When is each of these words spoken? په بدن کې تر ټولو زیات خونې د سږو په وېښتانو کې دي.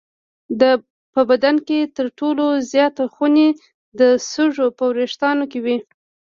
په 1.13 1.21
بدن 1.29 1.55
کې 1.67 1.79
تر 1.95 2.07
ټولو 2.19 2.45
زیات 2.71 2.95
خونې 3.13 3.47
د 3.99 4.01
سږو 4.29 4.67
په 4.77 4.85
وېښتانو 4.95 5.43
کې 5.51 5.59
دي. 5.65 5.77